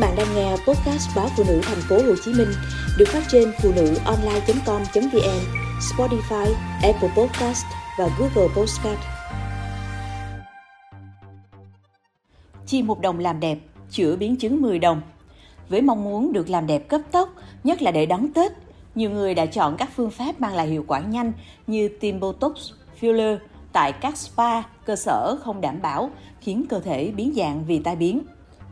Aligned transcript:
bạn 0.00 0.16
đang 0.16 0.34
nghe 0.34 0.50
podcast 0.50 1.16
báo 1.16 1.28
phụ 1.36 1.44
nữ 1.48 1.60
thành 1.62 1.80
phố 1.88 1.96
Hồ 1.96 2.14
Chí 2.24 2.32
Minh 2.32 2.48
được 2.98 3.08
phát 3.08 3.22
trên 3.28 3.52
phụ 3.62 3.72
nữ 3.76 3.94
online.com.vn, 4.04 5.40
Spotify, 5.80 6.52
Apple 6.82 7.08
Podcast 7.16 7.64
và 7.98 8.08
Google 8.18 8.54
Podcast. 8.56 8.98
Chi 12.66 12.82
một 12.82 13.00
đồng 13.00 13.18
làm 13.18 13.40
đẹp, 13.40 13.58
chữa 13.90 14.16
biến 14.16 14.36
chứng 14.36 14.62
10 14.62 14.78
đồng. 14.78 15.02
Với 15.68 15.82
mong 15.82 16.04
muốn 16.04 16.32
được 16.32 16.50
làm 16.50 16.66
đẹp 16.66 16.88
cấp 16.88 17.00
tốc, 17.12 17.28
nhất 17.64 17.82
là 17.82 17.90
để 17.90 18.06
đón 18.06 18.32
Tết, 18.32 18.52
nhiều 18.94 19.10
người 19.10 19.34
đã 19.34 19.46
chọn 19.46 19.76
các 19.76 19.88
phương 19.96 20.10
pháp 20.10 20.40
mang 20.40 20.54
lại 20.54 20.66
hiệu 20.66 20.84
quả 20.86 21.00
nhanh 21.00 21.32
như 21.66 21.88
tiêm 22.00 22.20
Botox, 22.20 22.52
filler 23.00 23.38
tại 23.72 23.92
các 23.92 24.16
spa, 24.16 24.62
cơ 24.62 24.96
sở 24.96 25.36
không 25.44 25.60
đảm 25.60 25.82
bảo, 25.82 26.10
khiến 26.40 26.64
cơ 26.68 26.80
thể 26.80 27.10
biến 27.10 27.32
dạng 27.36 27.64
vì 27.66 27.78
tai 27.78 27.96
biến. 27.96 28.22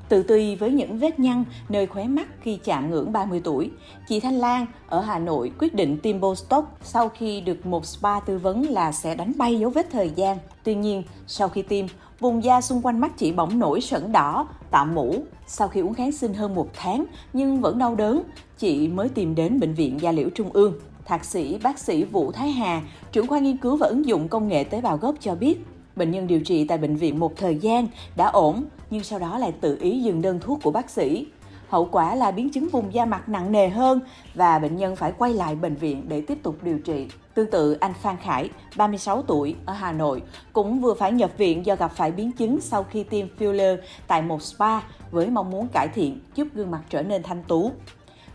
Tự 0.08 0.22
tùy 0.22 0.56
với 0.56 0.70
những 0.70 0.98
vết 0.98 1.20
nhăn 1.20 1.44
nơi 1.68 1.86
khóe 1.86 2.04
mắt 2.04 2.28
khi 2.40 2.58
chạm 2.64 2.90
ngưỡng 2.90 3.12
30 3.12 3.40
tuổi, 3.44 3.70
chị 4.08 4.20
Thanh 4.20 4.34
Lan 4.34 4.66
ở 4.88 5.00
Hà 5.00 5.18
Nội 5.18 5.52
quyết 5.58 5.74
định 5.74 5.98
tiêm 6.02 6.20
Botox 6.20 6.64
sau 6.82 7.08
khi 7.08 7.40
được 7.40 7.66
một 7.66 7.86
spa 7.86 8.20
tư 8.20 8.38
vấn 8.38 8.70
là 8.70 8.92
sẽ 8.92 9.14
đánh 9.14 9.32
bay 9.36 9.58
dấu 9.58 9.70
vết 9.70 9.90
thời 9.90 10.10
gian. 10.10 10.38
Tuy 10.64 10.74
nhiên, 10.74 11.02
sau 11.26 11.48
khi 11.48 11.62
tiêm, 11.62 11.86
vùng 12.20 12.44
da 12.44 12.60
xung 12.60 12.82
quanh 12.82 13.00
mắt 13.00 13.18
chị 13.18 13.32
bỗng 13.32 13.58
nổi 13.58 13.80
sẩn 13.80 14.12
đỏ, 14.12 14.48
tạo 14.70 14.86
mũ. 14.86 15.22
Sau 15.46 15.68
khi 15.68 15.80
uống 15.80 15.94
kháng 15.94 16.12
sinh 16.12 16.34
hơn 16.34 16.54
một 16.54 16.68
tháng 16.74 17.04
nhưng 17.32 17.60
vẫn 17.60 17.78
đau 17.78 17.94
đớn, 17.94 18.22
chị 18.58 18.88
mới 18.88 19.08
tìm 19.08 19.34
đến 19.34 19.60
Bệnh 19.60 19.74
viện 19.74 19.98
Da 20.00 20.12
Liễu 20.12 20.28
Trung 20.34 20.50
ương. 20.52 20.74
Thạc 21.04 21.24
sĩ 21.24 21.58
bác 21.62 21.78
sĩ 21.78 22.04
Vũ 22.04 22.32
Thái 22.32 22.50
Hà, 22.50 22.82
trưởng 23.12 23.26
khoa 23.26 23.38
nghiên 23.38 23.56
cứu 23.56 23.76
và 23.76 23.86
ứng 23.86 24.06
dụng 24.06 24.28
công 24.28 24.48
nghệ 24.48 24.64
tế 24.64 24.80
bào 24.80 24.96
gốc 24.96 25.14
cho 25.20 25.34
biết, 25.34 25.58
Bệnh 25.98 26.10
nhân 26.10 26.26
điều 26.26 26.40
trị 26.40 26.64
tại 26.64 26.78
bệnh 26.78 26.96
viện 26.96 27.18
một 27.18 27.36
thời 27.36 27.56
gian 27.56 27.86
đã 28.16 28.26
ổn, 28.26 28.64
nhưng 28.90 29.04
sau 29.04 29.18
đó 29.18 29.38
lại 29.38 29.52
tự 29.60 29.78
ý 29.80 30.02
dừng 30.02 30.22
đơn 30.22 30.40
thuốc 30.40 30.58
của 30.62 30.70
bác 30.70 30.90
sĩ. 30.90 31.26
Hậu 31.68 31.88
quả 31.92 32.14
là 32.14 32.30
biến 32.30 32.50
chứng 32.50 32.68
vùng 32.68 32.94
da 32.94 33.04
mặt 33.04 33.28
nặng 33.28 33.52
nề 33.52 33.68
hơn 33.68 34.00
và 34.34 34.58
bệnh 34.58 34.76
nhân 34.76 34.96
phải 34.96 35.12
quay 35.18 35.34
lại 35.34 35.54
bệnh 35.54 35.74
viện 35.74 36.04
để 36.08 36.20
tiếp 36.20 36.38
tục 36.42 36.56
điều 36.62 36.78
trị. 36.78 37.08
Tương 37.34 37.50
tự 37.50 37.72
anh 37.72 37.94
Phan 38.02 38.16
Khải, 38.16 38.50
36 38.76 39.22
tuổi, 39.22 39.54
ở 39.66 39.72
Hà 39.72 39.92
Nội, 39.92 40.22
cũng 40.52 40.80
vừa 40.80 40.94
phải 40.94 41.12
nhập 41.12 41.30
viện 41.36 41.66
do 41.66 41.76
gặp 41.76 41.92
phải 41.96 42.12
biến 42.12 42.32
chứng 42.32 42.60
sau 42.60 42.82
khi 42.82 43.02
tiêm 43.02 43.26
filler 43.38 43.76
tại 44.06 44.22
một 44.22 44.42
spa 44.42 44.80
với 45.10 45.30
mong 45.30 45.50
muốn 45.50 45.68
cải 45.72 45.88
thiện, 45.94 46.20
giúp 46.34 46.48
gương 46.54 46.70
mặt 46.70 46.82
trở 46.90 47.02
nên 47.02 47.22
thanh 47.22 47.42
tú. 47.48 47.72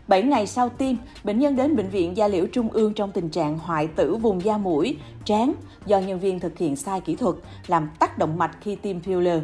7 0.08 0.22
ngày 0.22 0.46
sau 0.46 0.68
tiêm, 0.68 0.94
bệnh 1.24 1.38
nhân 1.38 1.56
đến 1.56 1.76
bệnh 1.76 1.88
viện 1.88 2.16
da 2.16 2.28
liễu 2.28 2.46
trung 2.46 2.68
ương 2.68 2.94
trong 2.94 3.12
tình 3.12 3.28
trạng 3.28 3.58
hoại 3.58 3.86
tử 3.86 4.16
vùng 4.16 4.44
da 4.44 4.58
mũi, 4.58 4.96
trán 5.24 5.52
do 5.86 5.98
nhân 5.98 6.20
viên 6.20 6.40
thực 6.40 6.58
hiện 6.58 6.76
sai 6.76 7.00
kỹ 7.00 7.16
thuật, 7.16 7.36
làm 7.66 7.90
tắc 7.98 8.18
động 8.18 8.38
mạch 8.38 8.56
khi 8.60 8.76
tiêm 8.76 9.00
filler. 9.00 9.40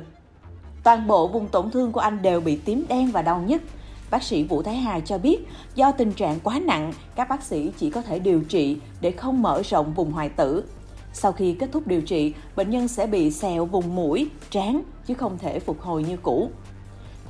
Toàn 0.85 1.07
bộ 1.07 1.29
vùng 1.29 1.49
tổn 1.49 1.71
thương 1.71 1.93
của 1.93 2.01
anh 2.01 2.23
đều 2.23 2.41
bị 2.41 2.57
tím 2.57 2.85
đen 2.89 3.11
và 3.11 3.23
đau 3.23 3.43
nhức. 3.47 3.63
Bác 4.11 4.23
sĩ 4.23 4.45
Vũ 4.45 4.63
Thái 4.63 4.77
Hà 4.77 5.01
cho 5.01 5.19
biết, 5.19 5.39
do 5.75 5.93
tình 5.93 6.13
trạng 6.13 6.41
quá 6.41 6.59
nặng, 6.59 6.93
các 7.15 7.29
bác 7.29 7.43
sĩ 7.43 7.73
chỉ 7.79 7.91
có 7.91 8.03
thể 8.03 8.19
điều 8.19 8.41
trị 8.41 8.77
để 9.01 9.11
không 9.11 9.43
mở 9.43 9.63
rộng 9.63 9.95
vùng 9.95 10.13
hoại 10.13 10.29
tử. 10.29 10.65
Sau 11.13 11.33
khi 11.33 11.55
kết 11.55 11.73
thúc 11.73 11.87
điều 11.87 12.03
trị, 12.03 12.35
bệnh 12.57 12.71
nhân 12.71 12.89
sẽ 12.89 13.07
bị 13.07 13.31
sẹo 13.31 13.65
vùng 13.65 13.95
mũi, 13.95 14.29
trán, 14.51 14.83
chứ 15.07 15.15
không 15.15 15.39
thể 15.39 15.61
phục 15.61 15.81
hồi 15.81 16.03
như 16.03 16.17
cũ. 16.17 16.51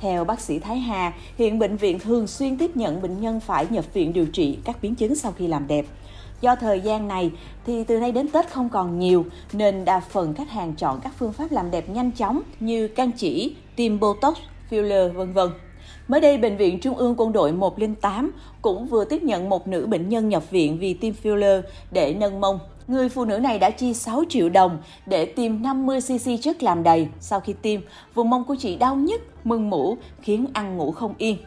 Theo 0.01 0.23
bác 0.23 0.39
sĩ 0.39 0.59
Thái 0.59 0.79
Hà, 0.79 1.13
hiện 1.37 1.59
bệnh 1.59 1.77
viện 1.77 1.99
thường 1.99 2.27
xuyên 2.27 2.57
tiếp 2.57 2.77
nhận 2.77 3.01
bệnh 3.01 3.21
nhân 3.21 3.39
phải 3.39 3.67
nhập 3.69 3.85
viện 3.93 4.13
điều 4.13 4.25
trị 4.25 4.57
các 4.63 4.77
biến 4.81 4.95
chứng 4.95 5.15
sau 5.15 5.31
khi 5.31 5.47
làm 5.47 5.67
đẹp. 5.67 5.85
Do 6.41 6.55
thời 6.55 6.79
gian 6.79 7.07
này 7.07 7.31
thì 7.65 7.83
từ 7.83 7.99
nay 7.99 8.11
đến 8.11 8.27
Tết 8.27 8.49
không 8.49 8.69
còn 8.69 8.99
nhiều 8.99 9.25
nên 9.53 9.85
đa 9.85 9.99
phần 9.99 10.33
khách 10.33 10.49
hàng 10.49 10.73
chọn 10.73 10.99
các 11.03 11.13
phương 11.17 11.33
pháp 11.33 11.51
làm 11.51 11.71
đẹp 11.71 11.89
nhanh 11.89 12.11
chóng 12.11 12.41
như 12.59 12.87
can 12.87 13.11
chỉ, 13.11 13.55
tiêm 13.75 13.99
botox, 13.99 14.37
filler 14.69 15.13
vân 15.13 15.33
vân. 15.33 15.49
Mới 16.07 16.21
đây, 16.21 16.37
Bệnh 16.37 16.57
viện 16.57 16.79
Trung 16.79 16.97
ương 16.97 17.15
Quân 17.17 17.33
đội 17.33 17.51
108 17.51 18.31
cũng 18.61 18.87
vừa 18.87 19.05
tiếp 19.05 19.23
nhận 19.23 19.49
một 19.49 19.67
nữ 19.67 19.85
bệnh 19.85 20.09
nhân 20.09 20.29
nhập 20.29 20.51
viện 20.51 20.77
vì 20.79 20.93
tiêm 20.93 21.13
filler 21.23 21.61
để 21.91 22.13
nâng 22.13 22.41
mông. 22.41 22.59
Người 22.87 23.09
phụ 23.09 23.25
nữ 23.25 23.37
này 23.37 23.59
đã 23.59 23.69
chi 23.69 23.93
6 23.93 24.23
triệu 24.29 24.49
đồng 24.49 24.77
để 25.05 25.25
tiêm 25.25 25.61
50cc 25.61 26.37
chất 26.41 26.63
làm 26.63 26.83
đầy. 26.83 27.07
Sau 27.19 27.39
khi 27.39 27.53
tiêm, 27.53 27.81
vùng 28.13 28.29
mông 28.29 28.43
của 28.43 28.55
chị 28.59 28.75
đau 28.75 28.95
nhức, 28.95 29.21
mưng 29.43 29.69
mủ, 29.69 29.97
khiến 30.21 30.45
ăn 30.53 30.77
ngủ 30.77 30.91
không 30.91 31.13
yên. 31.17 31.37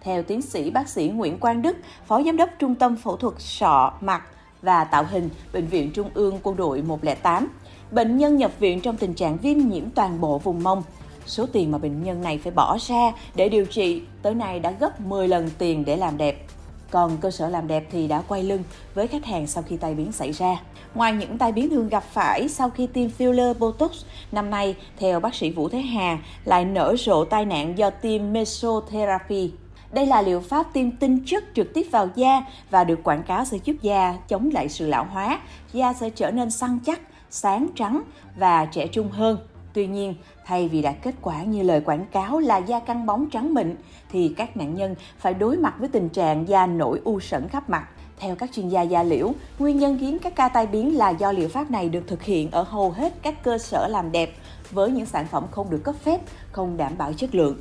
Theo 0.00 0.22
tiến 0.22 0.42
sĩ 0.42 0.70
bác 0.70 0.88
sĩ 0.88 1.08
Nguyễn 1.08 1.38
Quang 1.38 1.62
Đức, 1.62 1.76
Phó 2.06 2.22
Giám 2.22 2.36
đốc 2.36 2.48
Trung 2.58 2.74
tâm 2.74 2.96
Phẫu 2.96 3.16
thuật 3.16 3.34
sọ, 3.38 3.92
mặt 4.00 4.22
và 4.62 4.84
tạo 4.84 5.04
hình 5.10 5.28
Bệnh 5.52 5.66
viện 5.66 5.90
Trung 5.92 6.10
ương 6.14 6.38
Quân 6.42 6.56
đội 6.56 6.82
108, 6.82 7.48
bệnh 7.90 8.18
nhân 8.18 8.36
nhập 8.36 8.52
viện 8.58 8.80
trong 8.80 8.96
tình 8.96 9.14
trạng 9.14 9.36
viêm 9.38 9.58
nhiễm 9.58 9.90
toàn 9.90 10.20
bộ 10.20 10.38
vùng 10.38 10.62
mông. 10.62 10.82
Số 11.28 11.46
tiền 11.52 11.70
mà 11.70 11.78
bệnh 11.78 12.02
nhân 12.02 12.22
này 12.22 12.38
phải 12.38 12.52
bỏ 12.52 12.78
ra 12.80 13.12
để 13.34 13.48
điều 13.48 13.66
trị 13.66 14.02
tới 14.22 14.34
nay 14.34 14.60
đã 14.60 14.70
gấp 14.70 15.00
10 15.00 15.28
lần 15.28 15.50
tiền 15.58 15.84
để 15.84 15.96
làm 15.96 16.16
đẹp. 16.16 16.44
Còn 16.90 17.16
cơ 17.16 17.30
sở 17.30 17.48
làm 17.48 17.68
đẹp 17.68 17.84
thì 17.90 18.08
đã 18.08 18.22
quay 18.28 18.42
lưng 18.42 18.62
với 18.94 19.06
khách 19.06 19.24
hàng 19.24 19.46
sau 19.46 19.62
khi 19.62 19.76
tai 19.76 19.94
biến 19.94 20.12
xảy 20.12 20.32
ra. 20.32 20.56
Ngoài 20.94 21.12
những 21.12 21.38
tai 21.38 21.52
biến 21.52 21.70
thường 21.70 21.88
gặp 21.88 22.04
phải 22.12 22.48
sau 22.48 22.70
khi 22.70 22.86
tiêm 22.86 23.08
filler 23.18 23.54
Botox, 23.54 23.90
năm 24.32 24.50
nay, 24.50 24.74
theo 24.98 25.20
bác 25.20 25.34
sĩ 25.34 25.50
Vũ 25.50 25.68
Thế 25.68 25.80
Hà, 25.80 26.18
lại 26.44 26.64
nở 26.64 26.96
rộ 26.98 27.24
tai 27.24 27.44
nạn 27.44 27.78
do 27.78 27.90
tiêm 27.90 28.32
mesotherapy. 28.32 29.50
Đây 29.92 30.06
là 30.06 30.22
liệu 30.22 30.40
pháp 30.40 30.66
tiêm 30.72 30.90
tinh 30.90 31.24
chất 31.26 31.44
trực 31.54 31.74
tiếp 31.74 31.86
vào 31.90 32.08
da 32.14 32.42
và 32.70 32.84
được 32.84 33.04
quảng 33.04 33.22
cáo 33.22 33.44
sẽ 33.44 33.58
giúp 33.64 33.76
da 33.82 34.16
chống 34.28 34.50
lại 34.52 34.68
sự 34.68 34.86
lão 34.86 35.04
hóa, 35.04 35.40
da 35.72 35.92
sẽ 35.92 36.10
trở 36.10 36.30
nên 36.30 36.50
săn 36.50 36.78
chắc, 36.86 37.00
sáng 37.30 37.68
trắng 37.74 38.02
và 38.36 38.64
trẻ 38.64 38.86
trung 38.86 39.10
hơn. 39.10 39.38
Tuy 39.72 39.86
nhiên, 39.86 40.14
thay 40.44 40.68
vì 40.68 40.82
đạt 40.82 40.94
kết 41.02 41.14
quả 41.22 41.42
như 41.42 41.62
lời 41.62 41.80
quảng 41.80 42.06
cáo 42.12 42.38
là 42.38 42.56
da 42.56 42.80
căng 42.80 43.06
bóng 43.06 43.30
trắng 43.30 43.54
mịn, 43.54 43.76
thì 44.10 44.34
các 44.36 44.56
nạn 44.56 44.74
nhân 44.74 44.94
phải 45.18 45.34
đối 45.34 45.56
mặt 45.56 45.74
với 45.78 45.88
tình 45.88 46.08
trạng 46.08 46.48
da 46.48 46.66
nổi 46.66 47.00
u 47.04 47.20
sẩn 47.20 47.48
khắp 47.48 47.70
mặt. 47.70 47.88
Theo 48.18 48.34
các 48.34 48.50
chuyên 48.52 48.68
gia 48.68 48.82
da 48.82 49.02
liễu, 49.02 49.32
nguyên 49.58 49.78
nhân 49.78 49.98
khiến 50.00 50.18
các 50.18 50.36
ca 50.36 50.48
tai 50.48 50.66
biến 50.66 50.98
là 50.98 51.10
do 51.10 51.32
liệu 51.32 51.48
pháp 51.48 51.70
này 51.70 51.88
được 51.88 52.02
thực 52.06 52.22
hiện 52.22 52.50
ở 52.50 52.62
hầu 52.62 52.90
hết 52.90 53.14
các 53.22 53.42
cơ 53.42 53.58
sở 53.58 53.88
làm 53.88 54.12
đẹp 54.12 54.34
với 54.70 54.90
những 54.90 55.06
sản 55.06 55.26
phẩm 55.26 55.46
không 55.50 55.70
được 55.70 55.80
cấp 55.84 55.94
phép, 56.04 56.20
không 56.52 56.76
đảm 56.76 56.92
bảo 56.98 57.12
chất 57.12 57.34
lượng. 57.34 57.56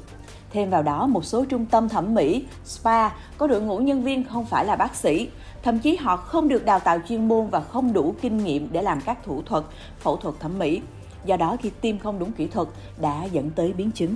Thêm 0.50 0.70
vào 0.70 0.84
đó, 0.84 1.08
một 1.08 1.26
số 1.26 1.46
trung 1.46 1.66
tâm 1.66 1.90
thẩm 1.90 2.14
mỹ, 2.14 2.46
spa 2.66 3.10
có 3.38 3.48
đội 3.48 3.62
ngũ 3.62 3.78
nhân 3.78 4.04
viên 4.04 4.24
không 4.24 4.46
phải 4.46 4.66
là 4.66 4.76
bác 4.76 4.96
sĩ, 4.96 5.30
thậm 5.64 5.80
chí 5.80 5.96
họ 5.96 6.18
không 6.18 6.48
được 6.48 6.66
đào 6.66 6.80
tạo 6.80 7.00
chuyên 7.08 7.28
môn 7.28 7.48
và 7.48 7.60
không 7.60 7.94
đủ 7.94 8.16
kinh 8.22 8.38
nghiệm 8.38 8.70
để 8.72 8.82
làm 8.82 9.02
các 9.02 9.24
thủ 9.24 9.42
thuật, 9.42 9.64
phẫu 10.00 10.18
thuật 10.18 10.36
thẩm 10.40 10.60
mỹ. 10.60 10.82
Do 11.28 11.38
đó 11.38 11.58
khi 11.62 11.72
tiêm 11.82 12.00
không 12.00 12.20
đúng 12.20 12.32
kỹ 12.32 12.48
thuật 12.48 12.68
đã 13.02 13.24
dẫn 13.24 13.50
tới 13.50 13.74
biến 13.74 13.92
chứng. 13.92 14.16